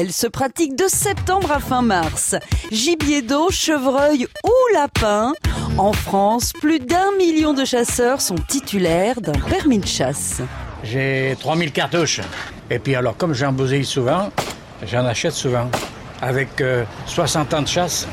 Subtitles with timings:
[0.00, 2.36] Elle se pratique de septembre à fin mars.
[2.70, 5.32] Gibier d'eau, chevreuil ou lapin.
[5.76, 10.40] En France, plus d'un million de chasseurs sont titulaires d'un permis de chasse.
[10.84, 12.20] J'ai 3000 cartouches.
[12.70, 14.30] Et puis alors, comme j'en bousille souvent,
[14.86, 15.68] j'en achète souvent.
[16.22, 16.62] Avec
[17.06, 18.06] 60 ans de chasse,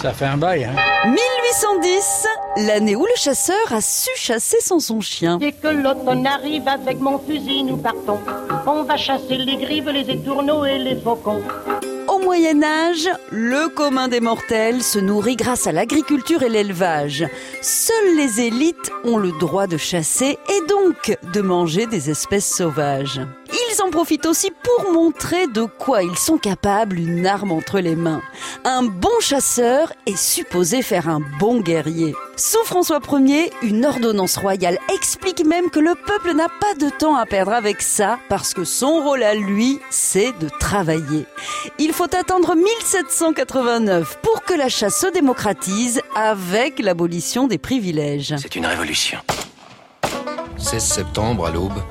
[0.00, 0.64] ça fait un bail.
[0.64, 0.74] Hein.
[1.06, 2.26] 1810,
[2.66, 5.38] l'année où le chasseur a su chasser sans son chien.
[5.38, 8.20] Dès que l'automne arrive, avec mon fusil, nous partons.
[8.66, 11.42] On va chasser les grives, les étourneaux et les faucons.
[12.08, 17.26] Au Moyen Âge, le commun des mortels se nourrit grâce à l'agriculture et l'élevage.
[17.60, 23.20] Seules les élites ont le droit de chasser et donc de manger des espèces sauvages.
[23.74, 27.96] Ils en profitent aussi pour montrer de quoi ils sont capables une arme entre les
[27.96, 28.22] mains.
[28.64, 32.14] Un bon chasseur est supposé faire un bon guerrier.
[32.36, 37.16] Sous François Ier, une ordonnance royale explique même que le peuple n'a pas de temps
[37.16, 41.26] à perdre avec ça parce que son rôle à lui, c'est de travailler.
[41.78, 48.34] Il faut attendre 1789 pour que la chasse se démocratise avec l'abolition des privilèges.
[48.38, 49.18] C'est une révolution.
[50.58, 51.82] 16 septembre à l'aube,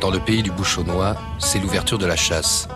[0.00, 2.68] dans le pays du Bouchonnois, c'est l'ouverture de la chasse.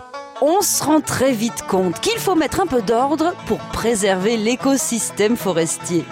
[0.42, 5.36] On se rend très vite compte qu'il faut mettre un peu d'ordre pour préserver l'écosystème
[5.36, 6.04] forestier.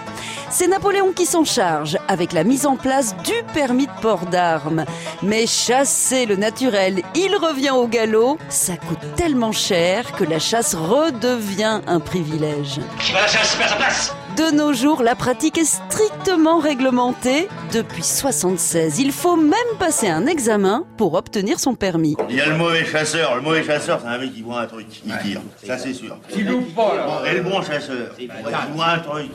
[0.50, 4.84] C'est Napoléon qui s'en charge avec la mise en place du permis de port d'armes.
[5.22, 10.74] Mais chasser le naturel, il revient au galop, ça coûte tellement cher que la chasse
[10.74, 12.80] redevient un privilège.
[13.00, 17.48] Qui va la chasse à sa place de nos jours, la pratique est strictement réglementée.
[17.72, 22.14] Depuis 76, il faut même passer un examen pour obtenir son permis.
[22.28, 23.34] Il y a le mauvais chasseur.
[23.36, 25.40] Le mauvais chasseur, c'est un mec qui voit un truc, il tire.
[25.66, 26.18] Ça, c'est sûr.
[26.28, 27.32] Qui loupe pas, là.
[27.32, 28.30] Et le bon chasseur, il
[28.74, 29.30] voit un truc,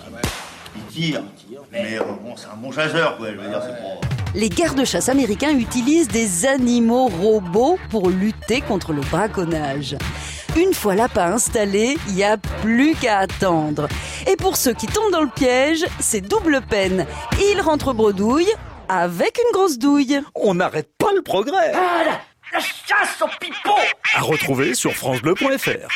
[0.75, 1.23] il tire.
[1.71, 3.29] Mais euh, bon, c'est un bon chasseur, quoi.
[3.31, 4.07] Je veux dire, c'est pas...
[4.35, 9.95] Les gardes-chasse américains utilisent des animaux robots pour lutter contre le braconnage.
[10.57, 13.87] Une fois l'appât installé, il n'y a plus qu'à attendre.
[14.27, 17.05] Et pour ceux qui tombent dans le piège, c'est double peine.
[17.39, 18.51] Ils rentrent bredouille
[18.89, 20.19] avec une grosse douille.
[20.33, 21.73] On n'arrête pas le progrès.
[21.75, 22.11] Ah, la,
[22.53, 23.75] la chasse au pipeau
[24.15, 25.87] À retrouver sur francebleu.fr.